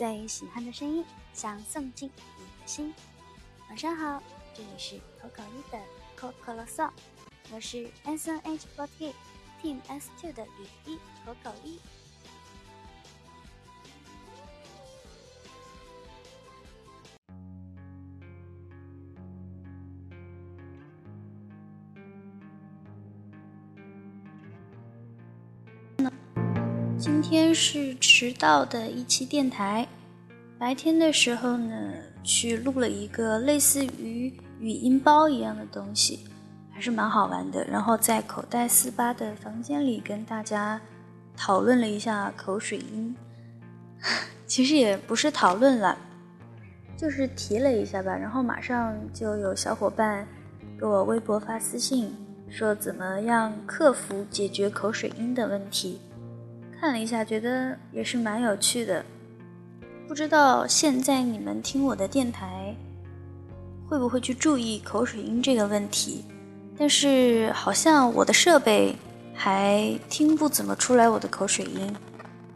[0.00, 2.94] 最喜欢的声音，想送进你的心。
[3.68, 4.22] 晚上好，
[4.54, 5.78] 这里是口口一的
[6.16, 6.88] 口口啰嗦，
[7.52, 9.12] 我是 S N H forty
[9.62, 11.78] Team S two 的雨衣口口一。
[26.98, 29.86] 今天是迟到的一期电台。
[30.60, 31.74] 白天的时候呢，
[32.22, 36.28] 去录了一个类似于语音包一样的东西，
[36.70, 37.64] 还是蛮好玩的。
[37.64, 40.78] 然后在口袋四八的房间里跟大家
[41.34, 43.16] 讨论了一下口水音，
[44.46, 45.96] 其实也不是讨论了，
[46.94, 48.14] 就是提了一下吧。
[48.14, 50.28] 然后马上就有小伙伴
[50.78, 52.14] 给我微博发私信，
[52.50, 56.02] 说怎么样克服解决口水音的问题。
[56.78, 59.02] 看了一下，觉得也是蛮有趣的。
[60.10, 62.74] 不知道现在你们听我的电台，
[63.88, 66.24] 会不会去注意口水音这个问题？
[66.76, 68.92] 但是好像我的设备
[69.32, 71.94] 还听不怎么出来我的口水音。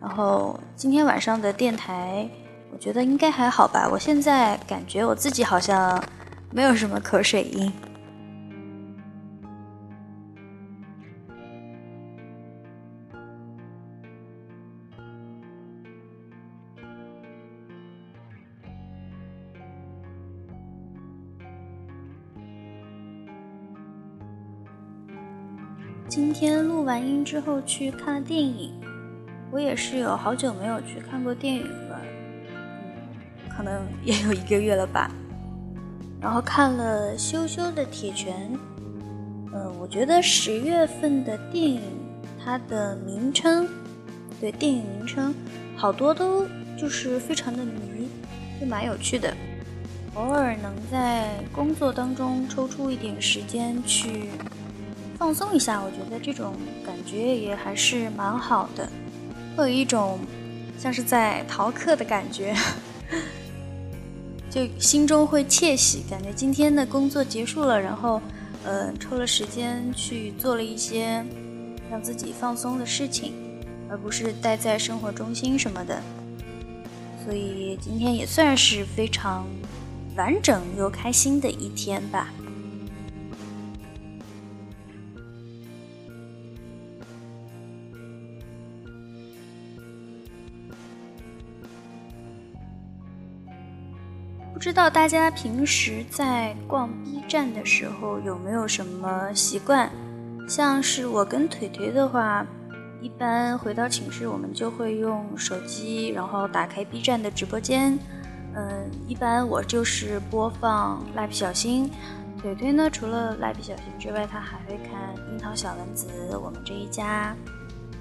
[0.00, 2.26] 然后今天晚上的电台，
[2.72, 3.86] 我觉得应该还好吧。
[3.86, 6.02] 我现在感觉我自己好像
[6.50, 7.70] 没有什么口水音。
[26.14, 28.70] 今天录完音之后去看了电影，
[29.50, 31.98] 我也是有好久没有去看过电影了，
[32.50, 35.10] 嗯可能也有一个月了吧。
[36.20, 38.50] 然后看了羞羞的铁拳，
[39.54, 41.80] 嗯，我觉得十月份的电影
[42.44, 43.66] 它的名称，
[44.38, 45.34] 对电影名称
[45.74, 46.46] 好多都
[46.76, 48.06] 就是非常的迷，
[48.60, 49.34] 就蛮有趣的。
[50.12, 54.28] 偶尔能在工作当中抽出一点时间去。
[55.18, 58.88] 放松一下，我觉得这种感觉也还是蛮好的，
[59.56, 60.18] 会有一种
[60.78, 62.54] 像是在逃课的感觉，
[64.50, 68.20] 就心中会窃喜，感觉今天的工作结束了，然后，
[68.64, 71.24] 呃，抽了时间去做了一些
[71.90, 73.32] 让自己放松的事情，
[73.88, 76.02] 而不是待在生活中心什么的，
[77.24, 79.46] 所以今天也算是非常
[80.16, 82.28] 完整又开心的一天吧。
[94.62, 99.90] 知道大家平时在逛 B 站的时候有没有什么习惯？
[100.48, 102.46] 像是我跟腿腿的话，
[103.00, 107.98] 一般回到寝室我们就会用手机，然后打开 B 站的直播间。
[108.54, 111.90] 嗯，一般我就是播放蜡笔小新。
[112.40, 116.06] 腿腿呢，除了蜡笔小新之外，他还会看樱桃小丸子、
[116.40, 117.34] 我们这一家。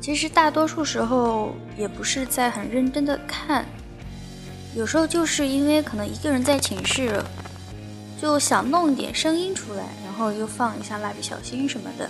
[0.00, 3.66] 其实大多数时候也不是在很认真的看。
[4.76, 7.18] 有时候就是因为可能一个人在寝室，
[8.20, 12.06] 就想弄一点声音出来，然后就放一下蜡笔小新什么的。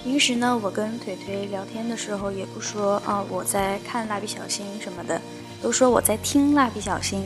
[0.00, 5.20] 平时呢，我跟腿腿聊天的时候也不说啊我在看蜡笔小新什么的，
[5.60, 7.24] 都说我在听蜡笔小新。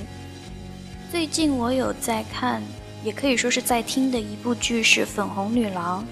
[1.13, 2.63] 最近我有在看，
[3.05, 6.03] 也可以说是在听的一部剧是《粉红女郎》。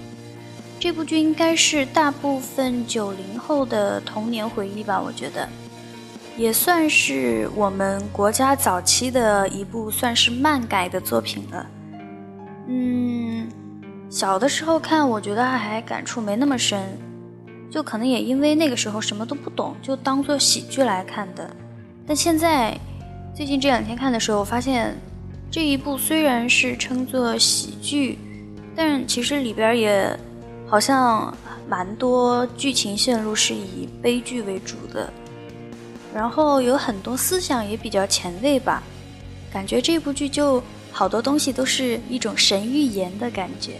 [0.79, 5.49] 这部剧应该是大部分九零后的童年回忆吧，我觉得。
[6.35, 11.67] 也算是我们国家早期的一部算是漫改的作品了。
[12.67, 13.47] 嗯，
[14.09, 16.81] 小的时候看，我觉得还感触没那么深，
[17.69, 21.49] 就可能也因为那个时候什么都不懂，就当做喜剧来看的。
[22.07, 22.75] 但现在
[23.35, 24.95] 最近这两天看的时候，我发现
[25.51, 28.17] 这一部虽然是称作喜剧，
[28.75, 30.17] 但其实里边也
[30.65, 31.31] 好像
[31.69, 35.13] 蛮多剧情线路是以悲剧为主的。
[36.13, 38.83] 然后有很多思想也比较前卫吧，
[39.51, 43.73] 感觉这部剧就好多东西都是一种神预言的感觉。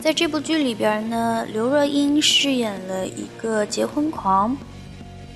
[0.00, 4.56] 在这部剧里边呢，刘若英饰演了一个结婚狂。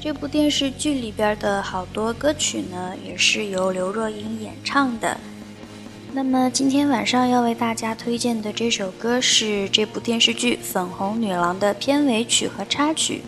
[0.00, 5.18] 这部电视剧里边的好多歌曲呢，也是由刘若英演唱的。
[6.16, 13.20] 那么今天晚上要为大家推荐的这首歌是这部电视剧《粉红女郎》的片尾曲和插曲，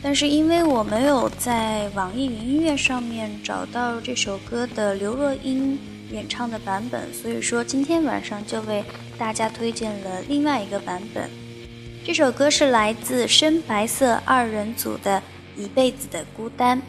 [0.00, 5.76] 但是因为我没有在网易云音乐上面找到这首歌的刘若英
[6.12, 8.84] 演唱的版本，所以说今天晚上就为
[9.18, 11.28] 大家推荐了另外一个版本。
[12.04, 15.20] 这首歌是来自深白色二人组的
[15.60, 16.80] 《一辈子的孤单。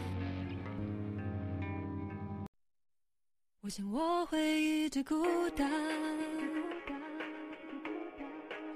[3.64, 5.24] 我想我会一直孤
[5.56, 5.70] 单，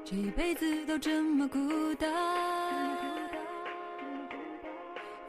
[0.02, 1.58] 这一辈子都这么孤
[1.96, 2.10] 单。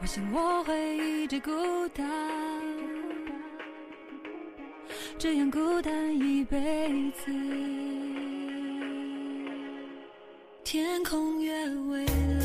[0.00, 1.50] 我想我会一直孤
[1.88, 2.08] 单，
[5.18, 7.30] 这样孤单一辈子。
[10.64, 12.39] 天空越蔚蓝。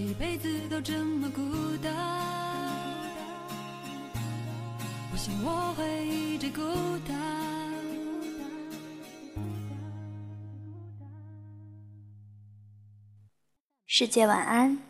[0.00, 1.42] 一辈子都这么孤
[1.82, 1.92] 单，
[5.12, 6.62] 我想我会一直孤
[7.06, 7.14] 单。
[13.86, 14.89] 世界晚安。